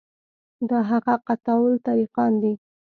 [0.69, 2.53] دا هغه قطاع الطریقان دي.